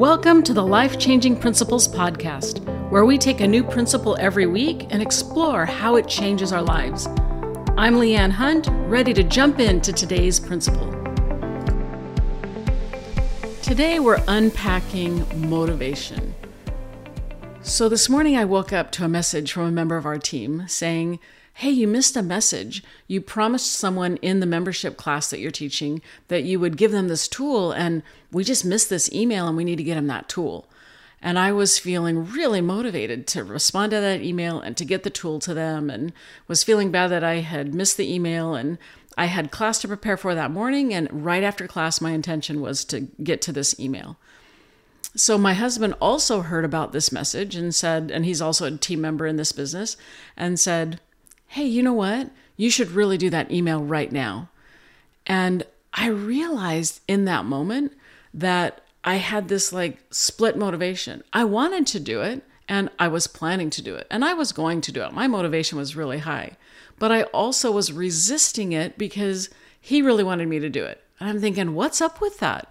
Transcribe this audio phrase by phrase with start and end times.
[0.00, 4.86] Welcome to the Life Changing Principles Podcast, where we take a new principle every week
[4.88, 7.06] and explore how it changes our lives.
[7.76, 10.90] I'm Leanne Hunt, ready to jump into today's principle.
[13.60, 16.34] Today we're unpacking motivation.
[17.60, 20.64] So, this morning I woke up to a message from a member of our team
[20.66, 21.18] saying,
[21.60, 22.82] hey, you missed a message.
[23.06, 27.08] You promised someone in the membership class that you're teaching that you would give them
[27.08, 28.02] this tool, and
[28.32, 30.66] we just missed this email and we need to get them that tool.
[31.20, 35.10] And I was feeling really motivated to respond to that email and to get the
[35.10, 36.14] tool to them, and
[36.48, 38.54] was feeling bad that I had missed the email.
[38.54, 38.78] And
[39.18, 42.86] I had class to prepare for that morning, and right after class, my intention was
[42.86, 44.16] to get to this email.
[45.14, 49.02] So my husband also heard about this message and said, and he's also a team
[49.02, 49.98] member in this business,
[50.38, 51.00] and said,
[51.50, 52.30] hey, you know what?
[52.56, 54.50] You should really do that email right now.
[55.26, 57.92] And I realized in that moment
[58.32, 61.24] that I had this like split motivation.
[61.32, 64.52] I wanted to do it and I was planning to do it and I was
[64.52, 65.12] going to do it.
[65.12, 66.56] My motivation was really high,
[67.00, 71.02] but I also was resisting it because he really wanted me to do it.
[71.18, 72.70] And I'm thinking, what's up with that?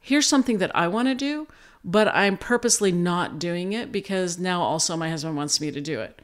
[0.00, 1.46] Here's something that I want to do,
[1.84, 6.00] but I'm purposely not doing it because now also my husband wants me to do
[6.00, 6.20] it.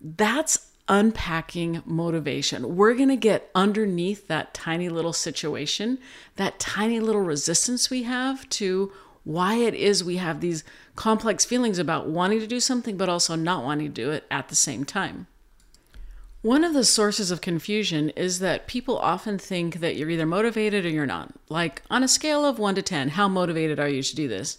[0.00, 2.76] That's unpacking motivation.
[2.76, 5.98] We're going to get underneath that tiny little situation,
[6.36, 10.64] that tiny little resistance we have to why it is we have these
[10.96, 14.48] complex feelings about wanting to do something, but also not wanting to do it at
[14.48, 15.26] the same time.
[16.42, 20.86] One of the sources of confusion is that people often think that you're either motivated
[20.86, 21.34] or you're not.
[21.50, 24.56] Like, on a scale of 1 to 10, how motivated are you to do this?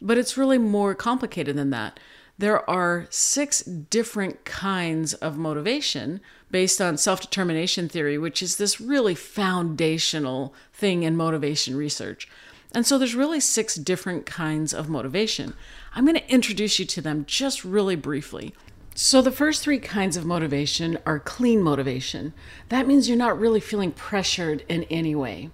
[0.00, 2.00] But it's really more complicated than that
[2.38, 8.80] there are six different kinds of motivation based on self determination theory, which is this
[8.80, 12.28] really foundational thing in motivation research.
[12.74, 15.54] And so there's really six different kinds of motivation.
[15.94, 18.54] I'm going to introduce you to them just really briefly.
[18.94, 22.34] So, the first three kinds of motivation are clean motivation.
[22.68, 25.48] That means you're not really feeling pressured in any way.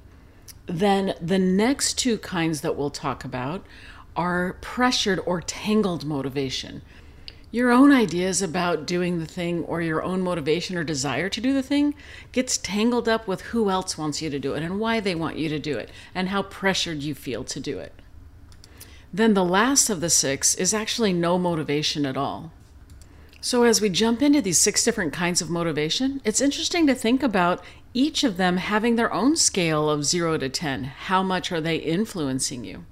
[0.66, 3.64] Then, the next two kinds that we'll talk about
[4.18, 6.82] are pressured or tangled motivation.
[7.52, 11.54] Your own ideas about doing the thing or your own motivation or desire to do
[11.54, 11.94] the thing
[12.32, 15.38] gets tangled up with who else wants you to do it and why they want
[15.38, 17.94] you to do it and how pressured you feel to do it.
[19.14, 22.52] Then the last of the six is actually no motivation at all.
[23.40, 27.22] So, as we jump into these six different kinds of motivation, it's interesting to think
[27.22, 27.62] about
[27.94, 30.84] each of them having their own scale of zero to 10.
[30.84, 32.84] How much are they influencing you?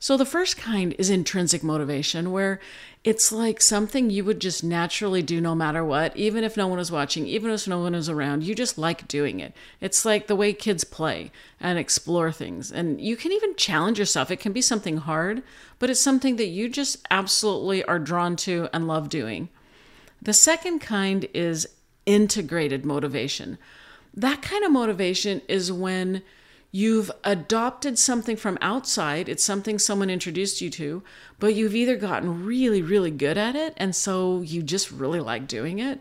[0.00, 2.60] So, the first kind is intrinsic motivation, where
[3.02, 6.78] it's like something you would just naturally do no matter what, even if no one
[6.78, 8.44] is watching, even if no one is around.
[8.44, 9.54] You just like doing it.
[9.80, 12.70] It's like the way kids play and explore things.
[12.70, 14.30] And you can even challenge yourself.
[14.30, 15.42] It can be something hard,
[15.80, 19.48] but it's something that you just absolutely are drawn to and love doing.
[20.22, 21.66] The second kind is
[22.06, 23.58] integrated motivation.
[24.14, 26.22] That kind of motivation is when
[26.70, 31.02] You've adopted something from outside, it's something someone introduced you to,
[31.38, 35.48] but you've either gotten really, really good at it, and so you just really like
[35.48, 36.00] doing it,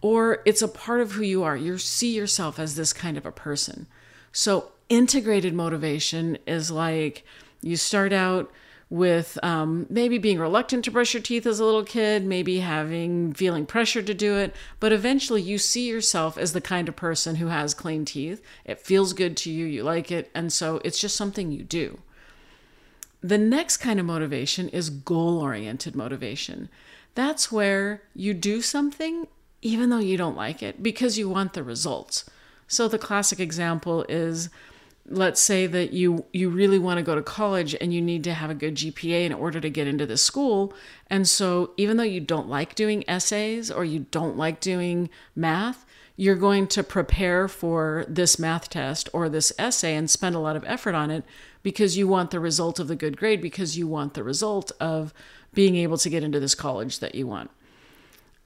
[0.00, 1.56] or it's a part of who you are.
[1.56, 3.86] You see yourself as this kind of a person.
[4.32, 7.24] So, integrated motivation is like
[7.60, 8.50] you start out
[8.90, 13.34] with um, maybe being reluctant to brush your teeth as a little kid, maybe having
[13.34, 17.36] feeling pressure to do it, but eventually you see yourself as the kind of person
[17.36, 18.42] who has clean teeth.
[18.64, 21.98] It feels good to you, you like it, and so it's just something you do.
[23.20, 26.70] The next kind of motivation is goal oriented motivation.
[27.14, 29.26] That's where you do something
[29.60, 32.24] even though you don't like it because you want the results.
[32.68, 34.50] So the classic example is
[35.10, 38.34] let's say that you you really want to go to college and you need to
[38.34, 40.74] have a good GPA in order to get into the school.
[41.08, 45.84] And so even though you don't like doing essays or you don't like doing math
[46.20, 50.56] you're going to prepare for this math test or this essay and spend a lot
[50.56, 51.24] of effort on it
[51.62, 55.14] because you want the result of the good grade because you want the result of
[55.54, 57.50] being able to get into this college that you want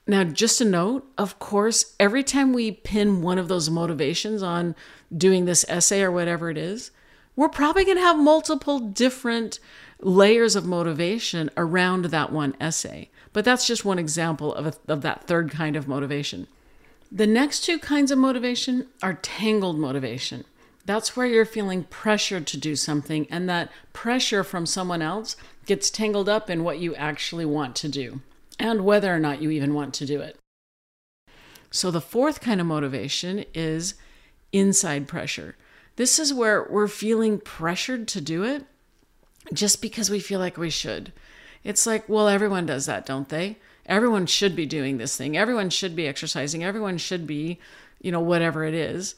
[0.06, 4.74] now, just a note, of course, every time we pin one of those motivations on
[5.16, 6.90] doing this essay or whatever it is,
[7.36, 9.60] we're probably going to have multiple different
[10.00, 13.10] layers of motivation around that one essay.
[13.32, 16.48] But that's just one example of, a, of that third kind of motivation.
[17.12, 20.44] The next two kinds of motivation are tangled motivation.
[20.84, 25.90] That's where you're feeling pressured to do something, and that pressure from someone else gets
[25.90, 28.20] tangled up in what you actually want to do
[28.62, 30.38] and whether or not you even want to do it.
[31.72, 33.94] So, the fourth kind of motivation is
[34.52, 35.56] inside pressure.
[35.96, 38.64] This is where we're feeling pressured to do it,
[39.52, 41.12] just because we feel like we should.
[41.64, 43.58] It's like, well, everyone does that, don't they?
[43.86, 45.36] Everyone should be doing this thing.
[45.36, 46.62] Everyone should be exercising.
[46.62, 47.58] Everyone should be,
[48.00, 49.16] you know, whatever it is.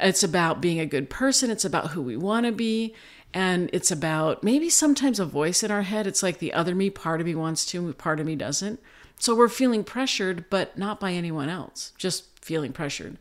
[0.00, 1.50] It's about being a good person.
[1.50, 2.94] It's about who we want to be.
[3.34, 6.06] And it's about maybe sometimes a voice in our head.
[6.06, 8.80] It's like the other me, part of me wants to, part of me doesn't.
[9.18, 13.16] So we're feeling pressured, but not by anyone else, just feeling pressured.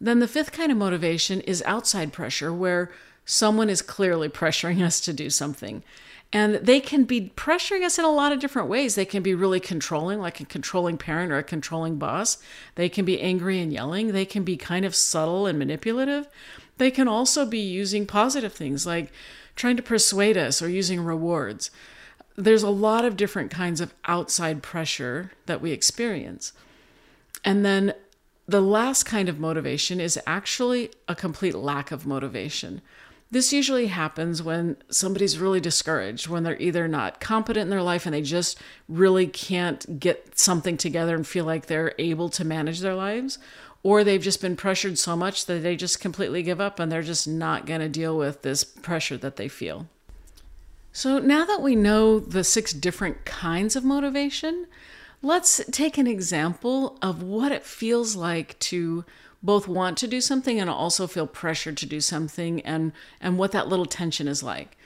[0.00, 2.90] Then the fifth kind of motivation is outside pressure, where
[3.24, 5.84] someone is clearly pressuring us to do something.
[6.32, 8.94] And they can be pressuring us in a lot of different ways.
[8.94, 12.38] They can be really controlling, like a controlling parent or a controlling boss.
[12.74, 14.12] They can be angry and yelling.
[14.12, 16.26] They can be kind of subtle and manipulative.
[16.78, 19.12] They can also be using positive things like
[19.56, 21.70] trying to persuade us or using rewards.
[22.36, 26.52] There's a lot of different kinds of outside pressure that we experience.
[27.44, 27.94] And then
[28.46, 32.80] the last kind of motivation is actually a complete lack of motivation.
[33.30, 38.04] This usually happens when somebody's really discouraged, when they're either not competent in their life
[38.04, 38.58] and they just
[38.88, 43.38] really can't get something together and feel like they're able to manage their lives,
[43.82, 47.02] or they've just been pressured so much that they just completely give up and they're
[47.02, 49.88] just not going to deal with this pressure that they feel.
[50.92, 54.66] So, now that we know the six different kinds of motivation,
[55.22, 59.04] let's take an example of what it feels like to
[59.42, 63.52] both want to do something and also feel pressured to do something and and what
[63.52, 64.76] that little tension is like.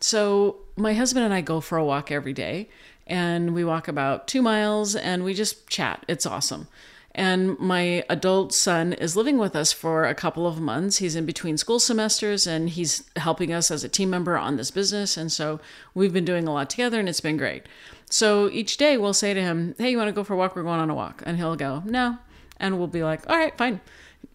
[0.00, 2.68] So my husband and I go for a walk every day
[3.06, 6.04] and we walk about 2 miles and we just chat.
[6.08, 6.68] It's awesome.
[7.14, 10.96] And my adult son is living with us for a couple of months.
[10.96, 14.72] He's in between school semesters and he's helping us as a team member on this
[14.72, 15.16] business.
[15.16, 15.60] And so
[15.94, 17.66] we've been doing a lot together and it's been great.
[18.10, 20.56] So each day we'll say to him, Hey, you want to go for a walk?
[20.56, 21.22] We're going on a walk.
[21.24, 22.18] And he'll go, No.
[22.58, 23.80] And we'll be like, All right, fine.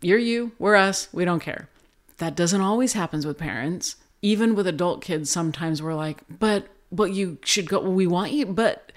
[0.01, 1.67] You're you, we're us, we don't care.
[2.19, 3.97] That doesn't always happen with parents.
[4.21, 8.45] Even with adult kids, sometimes we're like, but but you should go we want you,
[8.45, 8.91] but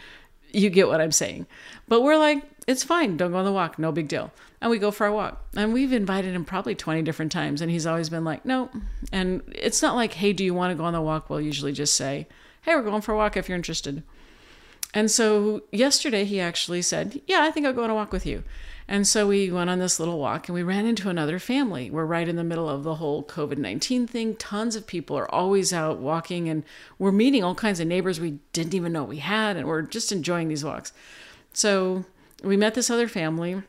[0.53, 1.47] you get what I'm saying.
[1.89, 4.33] But we're like, it's fine, don't go on the walk, no big deal.
[4.61, 5.45] And we go for a walk.
[5.57, 8.71] And we've invited him probably 20 different times, and he's always been like, no.
[9.11, 11.29] And it's not like, hey, do you want to go on the walk?
[11.29, 12.29] We'll usually just say,
[12.63, 14.03] hey, we're going for a walk if you're interested.
[14.95, 18.27] And so yesterday he actually said, yeah, I think I'll go on a walk with
[18.27, 18.45] you.
[18.93, 21.91] And so we went on this little walk and we ran into another family.
[21.91, 24.37] We're right in the middle of the whole COVID 19 thing.
[24.37, 26.63] Tons of people are always out walking and
[26.99, 29.57] we're meeting all kinds of neighbors we didn't even know we had.
[29.57, 30.93] And we're just enjoying these walks.
[31.55, 32.05] So
[32.45, 33.63] we met this other family.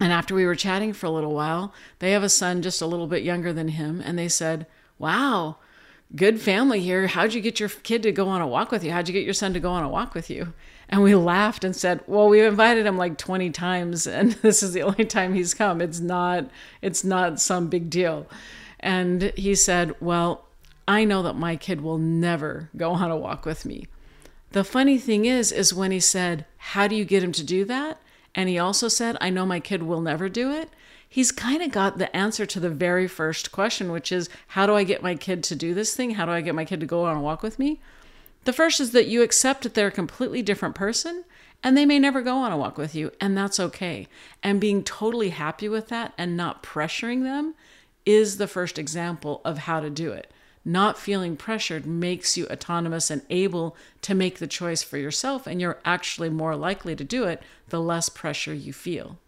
[0.00, 2.86] And after we were chatting for a little while, they have a son just a
[2.86, 4.02] little bit younger than him.
[4.04, 4.66] And they said,
[4.98, 5.58] Wow,
[6.16, 7.06] good family here.
[7.06, 8.90] How'd you get your kid to go on a walk with you?
[8.90, 10.52] How'd you get your son to go on a walk with you?
[10.88, 14.72] And we laughed and said, "Well, we've invited him like 20 times and this is
[14.72, 15.80] the only time he's come.
[15.80, 16.50] It's not
[16.82, 18.26] it's not some big deal."
[18.80, 20.46] And he said, "Well,
[20.86, 23.86] I know that my kid will never go on a walk with me."
[24.52, 27.64] The funny thing is is when he said, "How do you get him to do
[27.66, 28.00] that?"
[28.34, 30.70] and he also said, "I know my kid will never do it."
[31.10, 34.74] He's kind of got the answer to the very first question, which is, "How do
[34.74, 36.12] I get my kid to do this thing?
[36.12, 37.80] How do I get my kid to go on a walk with me?"
[38.44, 41.24] The first is that you accept that they're a completely different person
[41.62, 44.06] and they may never go on a walk with you, and that's okay.
[44.42, 47.54] And being totally happy with that and not pressuring them
[48.06, 50.32] is the first example of how to do it.
[50.64, 55.60] Not feeling pressured makes you autonomous and able to make the choice for yourself, and
[55.60, 59.18] you're actually more likely to do it the less pressure you feel.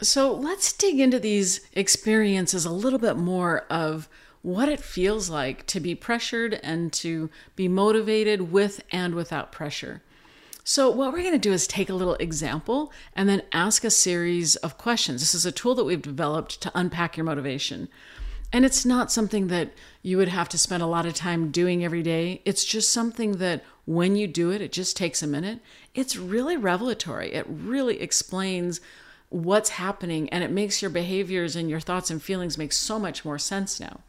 [0.00, 4.08] So let's dig into these experiences a little bit more of
[4.42, 10.02] what it feels like to be pressured and to be motivated with and without pressure.
[10.64, 13.90] So, what we're going to do is take a little example and then ask a
[13.90, 15.20] series of questions.
[15.20, 17.88] This is a tool that we've developed to unpack your motivation.
[18.52, 19.72] And it's not something that
[20.02, 22.42] you would have to spend a lot of time doing every day.
[22.44, 25.60] It's just something that when you do it, it just takes a minute.
[25.94, 27.32] It's really revelatory.
[27.32, 28.80] It really explains
[29.30, 33.24] what's happening and it makes your behaviors and your thoughts and feelings make so much
[33.24, 34.00] more sense now.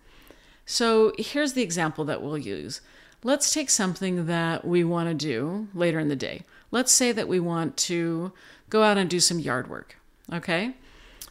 [0.66, 2.82] So here's the example that we'll use.
[3.24, 6.44] Let's take something that we want to do later in the day.
[6.72, 8.34] Let's say that we want to
[8.70, 9.98] go out and do some yard work.
[10.32, 10.76] Okay?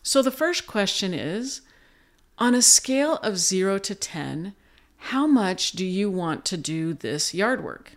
[0.03, 1.61] So the first question is
[2.39, 4.55] on a scale of 0 to 10,
[4.97, 7.93] how much do you want to do this yard work?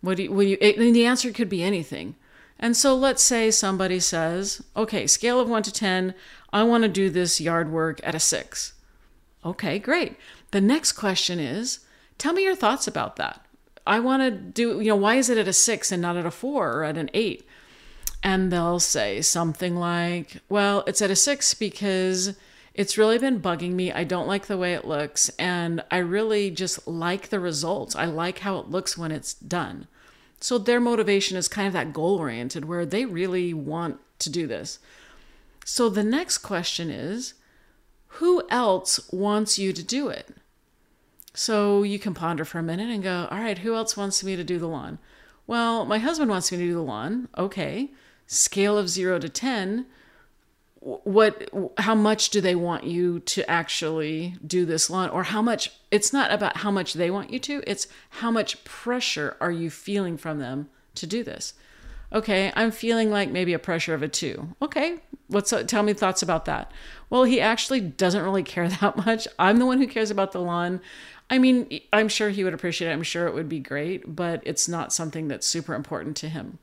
[0.00, 2.16] What do you, what do you, and the answer could be anything.
[2.58, 6.14] And so let's say somebody says, okay, scale of 1 to 10,
[6.52, 8.74] I want to do this yard work at a 6.
[9.44, 10.16] Okay, great.
[10.50, 11.80] The next question is
[12.18, 13.44] tell me your thoughts about that.
[13.86, 16.26] I want to do, you know, why is it at a six and not at
[16.26, 17.46] a four or at an eight?
[18.22, 22.34] And they'll say something like, well, it's at a six because
[22.74, 23.92] It's really been bugging me.
[23.92, 27.96] I don't like the way it looks, and I really just like the results.
[27.96, 29.86] I like how it looks when it's done.
[30.40, 34.46] So their motivation is kind of that goal oriented where they really want to do
[34.46, 34.78] this.
[35.64, 37.34] So the next question is
[38.14, 40.34] who else wants you to do it?
[41.32, 44.36] So you can ponder for a minute and go, all right, who else wants me
[44.36, 44.98] to do the lawn?
[45.46, 47.28] Well, my husband wants me to do the lawn.
[47.38, 47.90] Okay.
[48.26, 49.86] Scale of zero to 10
[50.80, 55.72] what how much do they want you to actually do this lawn or how much
[55.90, 59.68] it's not about how much they want you to it's how much pressure are you
[59.68, 61.52] feeling from them to do this
[62.14, 64.96] okay i'm feeling like maybe a pressure of a two okay
[65.30, 66.70] what's uh, tell me thoughts about that.
[67.08, 69.26] Well he actually doesn't really care that much.
[69.38, 70.80] I'm the one who cares about the lawn.
[71.28, 72.92] I mean i'm sure he would appreciate it.
[72.92, 76.58] I'm sure it would be great but it's not something that's super important to him.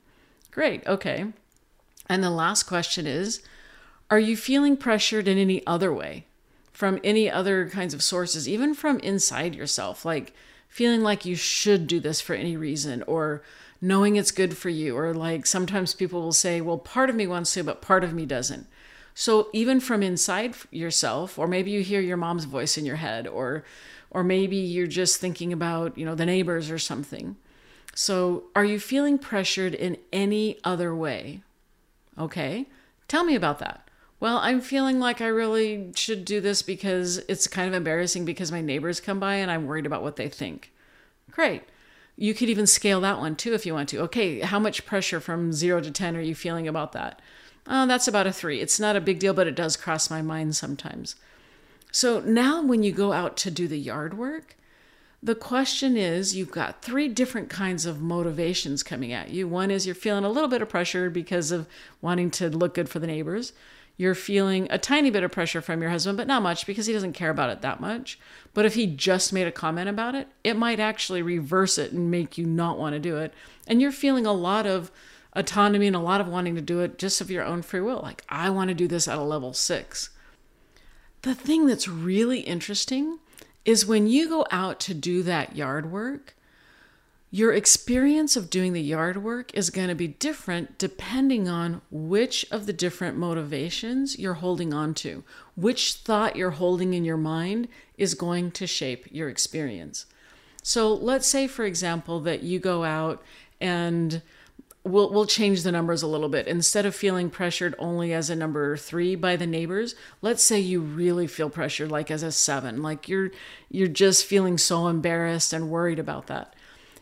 [0.50, 1.26] Great okay.
[2.08, 3.42] And the last question is
[4.10, 6.24] are you feeling pressured in any other way?
[6.72, 10.04] From any other kinds of sources, even from inside yourself?
[10.04, 10.32] Like
[10.68, 13.42] feeling like you should do this for any reason or
[13.80, 14.96] knowing it's good for you.
[14.96, 18.12] Or like sometimes people will say, well, part of me wants to, but part of
[18.12, 18.66] me doesn't.
[19.14, 23.26] So even from inside yourself, or maybe you hear your mom's voice in your head,
[23.26, 23.64] or
[24.10, 27.36] or maybe you're just thinking about, you know, the neighbors or something.
[27.94, 31.42] So are you feeling pressured in any other way?
[32.16, 32.66] Okay.
[33.06, 33.88] Tell me about that
[34.20, 38.50] well, I'm feeling like I really should do this because it's kind of embarrassing because
[38.50, 40.72] my neighbors come by and I'm worried about what they think.
[41.30, 41.62] Great.
[42.20, 44.00] You could even scale that one too if you want to.
[44.00, 47.22] Okay, how much pressure from zero to 10 are you feeling about that?
[47.64, 48.60] Oh, that's about a three.
[48.60, 51.14] It's not a big deal, but it does cross my mind sometimes.
[51.92, 54.56] So now when you go out to do the yard work,
[55.22, 59.46] the question is you've got three different kinds of motivations coming at you.
[59.46, 61.68] One is you're feeling a little bit of pressure because of
[62.00, 63.52] wanting to look good for the neighbors
[63.98, 66.92] you're feeling a tiny bit of pressure from your husband, but not much because he
[66.92, 68.18] doesn't care about it that much.
[68.54, 72.10] But if he just made a comment about it, it might actually reverse it and
[72.10, 73.34] make you not want to do it.
[73.66, 74.92] And you're feeling a lot of
[75.32, 78.00] autonomy and a lot of wanting to do it just of your own free will.
[78.00, 80.10] Like, I want to do this at a level six.
[81.22, 83.18] The thing that's really interesting
[83.64, 86.36] is when you go out to do that yard work,
[87.30, 92.46] your experience of doing the yard work is going to be different depending on which
[92.50, 95.22] of the different motivations you're holding on to.
[95.54, 97.68] Which thought you're holding in your mind
[97.98, 100.06] is going to shape your experience.
[100.62, 103.22] So let's say, for example, that you go out
[103.60, 104.22] and
[104.82, 106.46] we'll, we'll change the numbers a little bit.
[106.46, 110.80] Instead of feeling pressured only as a number three by the neighbors, let's say you
[110.80, 113.30] really feel pressured like as a seven, like you're
[113.70, 116.54] you're just feeling so embarrassed and worried about that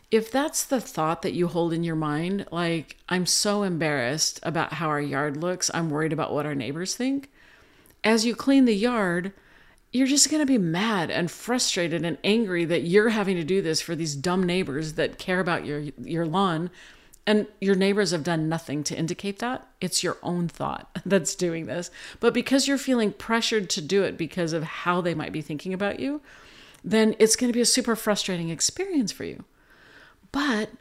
[0.09, 4.73] if that's the thought that you hold in your mind, like, I'm so embarrassed about
[4.73, 7.29] how our yard looks, I'm worried about what our neighbors think,
[8.03, 9.33] as you clean the yard,
[9.91, 13.61] you're just going to be mad and frustrated and angry that you're having to do
[13.61, 16.69] this for these dumb neighbors that care about your your lawn
[17.25, 19.67] and your neighbors have done nothing to indicate that.
[19.81, 21.89] It's your own thought that's doing this.
[22.19, 25.73] But because you're feeling pressured to do it because of how they might be thinking
[25.73, 26.21] about you
[26.83, 29.43] then it's going to be a super frustrating experience for you
[30.31, 30.71] but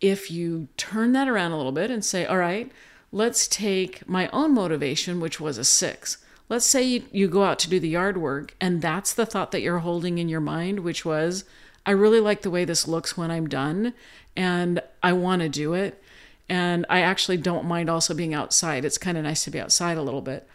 [0.00, 2.70] if you turn that around a little bit and say, all right,
[3.12, 6.18] let's take my own motivation, which was a six.
[6.48, 9.50] Let's say you, you go out to do the yard work, and that's the thought
[9.52, 11.44] that you're holding in your mind, which was,
[11.86, 13.94] I really like the way this looks when I'm done,
[14.36, 16.02] and I want to do it.
[16.48, 18.84] And I actually don't mind also being outside.
[18.84, 20.46] It's kind of nice to be outside a little bit.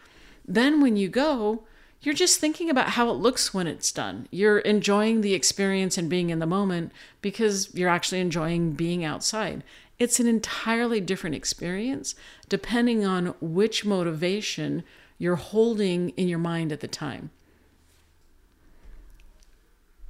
[0.48, 1.63] Then when you go,
[2.01, 4.27] you're just thinking about how it looks when it's done.
[4.32, 6.91] You're enjoying the experience and being in the moment
[7.22, 9.63] because you're actually enjoying being outside.
[9.98, 12.15] It's an entirely different experience
[12.48, 14.84] depending on which motivation
[15.18, 17.32] you're holding in your mind at the time.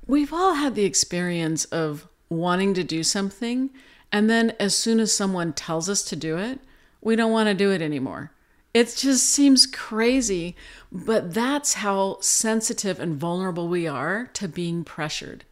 [0.06, 3.72] We've all had the experience of wanting to do something,
[4.12, 6.60] and then as soon as someone tells us to do it,
[7.02, 8.32] we don't want to do it anymore.
[8.74, 10.56] It just seems crazy,
[10.92, 15.44] but that's how sensitive and vulnerable we are to being pressured.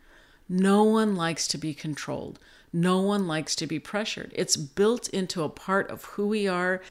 [0.47, 2.39] No one likes to be controlled.
[2.71, 4.31] No one likes to be pressured.
[4.35, 6.81] It's built into a part of who we are,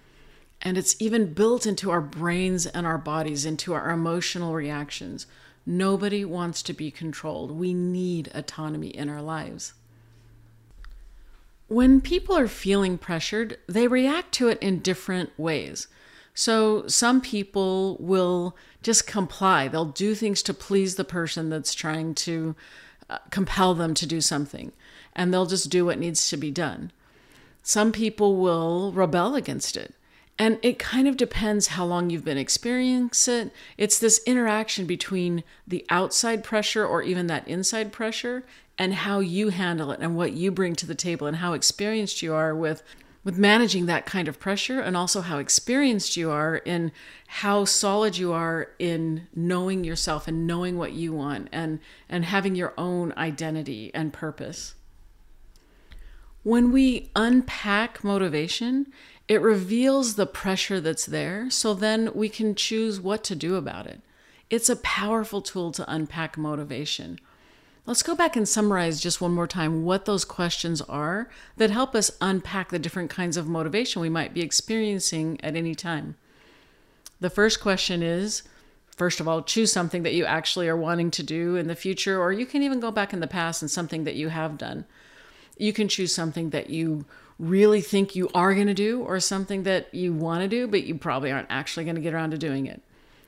[0.60, 5.26] and it's even built into our brains and our bodies, into our emotional reactions.
[5.64, 7.52] Nobody wants to be controlled.
[7.52, 9.74] We need autonomy in our lives.
[11.68, 15.88] When people are feeling pressured, they react to it in different ways.
[16.38, 19.68] So some people will just comply.
[19.68, 22.54] They'll do things to please the person that's trying to
[23.08, 24.72] uh, compel them to do something,
[25.14, 26.92] and they'll just do what needs to be done.
[27.62, 29.94] Some people will rebel against it.
[30.38, 33.52] And it kind of depends how long you've been experiencing it.
[33.78, 38.44] It's this interaction between the outside pressure or even that inside pressure
[38.76, 42.20] and how you handle it and what you bring to the table and how experienced
[42.20, 42.82] you are with
[43.26, 46.92] with managing that kind of pressure and also how experienced you are in
[47.26, 52.54] how solid you are in knowing yourself and knowing what you want and and having
[52.54, 54.76] your own identity and purpose.
[56.44, 58.92] When we unpack motivation,
[59.26, 63.88] it reveals the pressure that's there so then we can choose what to do about
[63.88, 64.02] it.
[64.50, 67.18] It's a powerful tool to unpack motivation.
[67.86, 71.94] Let's go back and summarize just one more time what those questions are that help
[71.94, 76.16] us unpack the different kinds of motivation we might be experiencing at any time.
[77.20, 78.42] The first question is
[78.96, 82.20] first of all, choose something that you actually are wanting to do in the future,
[82.20, 84.86] or you can even go back in the past and something that you have done.
[85.58, 87.04] You can choose something that you
[87.38, 90.84] really think you are going to do, or something that you want to do, but
[90.84, 92.80] you probably aren't actually going to get around to doing it.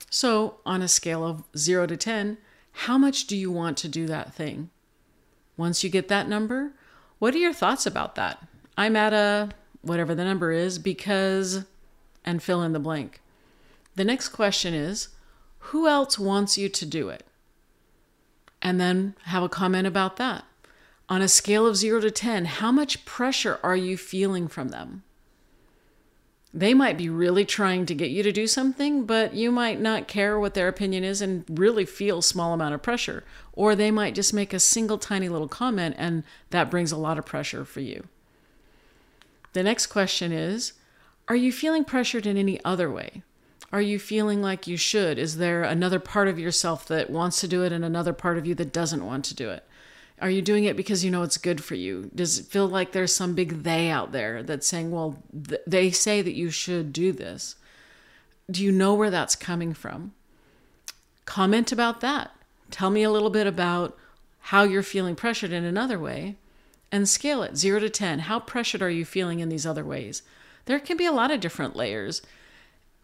[0.09, 2.39] So, on a scale of zero to 10,
[2.83, 4.71] how much do you want to do that thing?
[5.57, 6.73] Once you get that number,
[7.19, 8.47] what are your thoughts about that?
[8.77, 9.49] I'm at a
[9.83, 11.65] whatever the number is because,
[12.25, 13.21] and fill in the blank.
[13.97, 15.09] The next question is
[15.59, 17.27] who else wants you to do it?
[18.63, 20.45] And then have a comment about that.
[21.09, 25.03] On a scale of zero to 10, how much pressure are you feeling from them?
[26.55, 30.09] They might be really trying to get you to do something, but you might not
[30.09, 33.23] care what their opinion is and really feel small amount of pressure.
[33.53, 37.19] Or they might just make a single tiny little comment and that brings a lot
[37.19, 38.09] of pressure for you.
[39.53, 40.73] The next question is
[41.29, 43.23] Are you feeling pressured in any other way?
[43.71, 45.19] Are you feeling like you should?
[45.19, 48.47] Is there another part of yourself that wants to do it and another part of
[48.47, 49.68] you that doesn't want to do it?
[50.21, 52.11] Are you doing it because you know it's good for you?
[52.15, 55.91] Does it feel like there's some big they out there that's saying, well, th- they
[55.91, 57.55] say that you should do this?
[58.51, 60.13] Do you know where that's coming from?
[61.25, 62.33] Comment about that.
[62.71, 63.97] Tell me a little bit about
[64.41, 66.37] how you're feeling pressured in another way
[66.91, 68.21] and scale it zero to 10.
[68.21, 70.23] How pressured are you feeling in these other ways?
[70.65, 72.23] There can be a lot of different layers.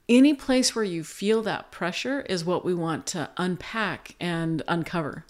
[0.09, 5.25] Any place where you feel that pressure is what we want to unpack and uncover.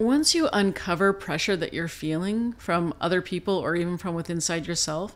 [0.00, 4.66] Once you uncover pressure that you're feeling from other people or even from within inside
[4.66, 5.14] yourself,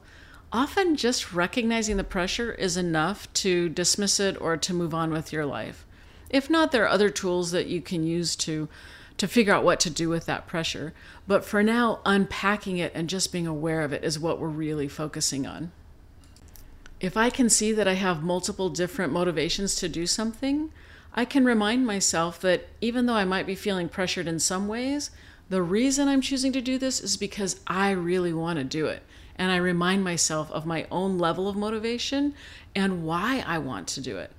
[0.52, 5.32] often just recognizing the pressure is enough to dismiss it or to move on with
[5.32, 5.86] your life.
[6.28, 8.68] If not, there are other tools that you can use to
[9.16, 10.92] to figure out what to do with that pressure.
[11.26, 14.88] But for now, unpacking it and just being aware of it is what we're really
[14.88, 15.70] focusing on.
[17.00, 20.70] If I can see that I have multiple different motivations to do something,
[21.14, 25.10] I can remind myself that even though I might be feeling pressured in some ways,
[25.48, 29.02] the reason I'm choosing to do this is because I really want to do it.
[29.36, 32.34] And I remind myself of my own level of motivation
[32.74, 34.32] and why I want to do it.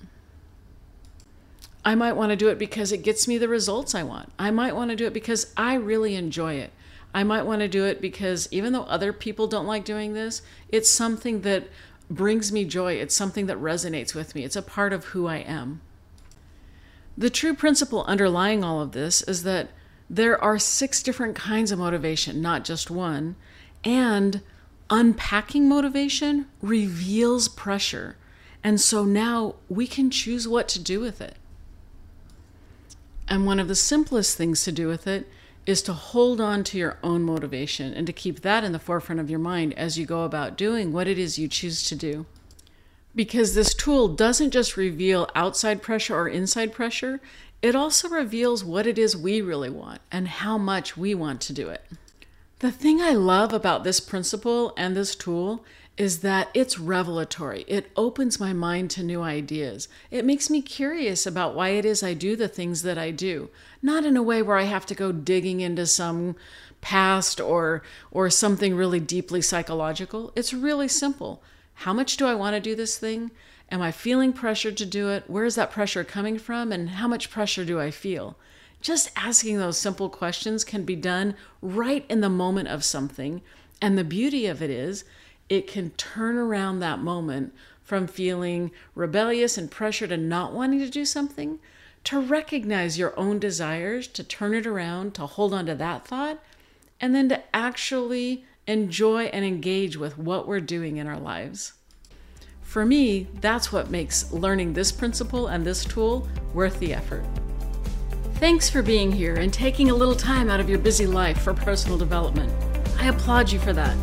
[1.85, 4.31] I might want to do it because it gets me the results I want.
[4.39, 6.71] I might want to do it because I really enjoy it.
[7.13, 10.41] I might want to do it because even though other people don't like doing this,
[10.69, 11.67] it's something that
[12.09, 12.93] brings me joy.
[12.93, 14.43] It's something that resonates with me.
[14.43, 15.81] It's a part of who I am.
[17.17, 19.69] The true principle underlying all of this is that
[20.09, 23.35] there are six different kinds of motivation, not just one,
[23.83, 24.41] and
[24.89, 28.17] unpacking motivation reveals pressure.
[28.63, 31.35] And so now we can choose what to do with it.
[33.27, 35.27] And one of the simplest things to do with it
[35.65, 39.19] is to hold on to your own motivation and to keep that in the forefront
[39.19, 42.25] of your mind as you go about doing what it is you choose to do
[43.15, 47.21] because this tool doesn't just reveal outside pressure or inside pressure,
[47.61, 51.53] it also reveals what it is we really want and how much we want to
[51.53, 51.83] do it.
[52.59, 55.63] The thing I love about this principle and this tool
[55.97, 57.63] is that it's revelatory.
[57.67, 59.87] It opens my mind to new ideas.
[60.11, 63.49] It makes me curious about why it is I do the things that I do,
[63.81, 66.35] not in a way where I have to go digging into some
[66.81, 70.33] past or or something really deeply psychological.
[70.35, 71.41] It's really simple.
[71.75, 73.31] How much do I want to do this thing?
[73.71, 75.23] Am I feeling pressure to do it?
[75.27, 76.71] Where is that pressure coming from?
[76.71, 78.37] And how much pressure do I feel?
[78.81, 83.41] Just asking those simple questions can be done right in the moment of something.
[83.81, 85.03] And the beauty of it is,
[85.49, 90.89] it can turn around that moment from feeling rebellious and pressured and not wanting to
[90.89, 91.59] do something
[92.05, 96.39] to recognize your own desires, to turn it around, to hold on to that thought,
[97.01, 101.73] and then to actually enjoy and engage with what we're doing in our lives.
[102.61, 107.23] For me, that's what makes learning this principle and this tool worth the effort.
[108.35, 111.53] Thanks for being here and taking a little time out of your busy life for
[111.53, 112.51] personal development.
[112.99, 113.95] I applaud you for that.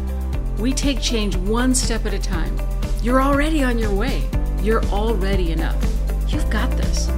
[0.58, 2.56] We take change one step at a time.
[3.02, 4.22] You're already on your way.
[4.62, 5.82] You're already enough.
[6.28, 7.08] You've got this.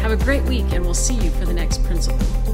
[0.00, 2.49] Have a great week, and we'll see you for the next principle.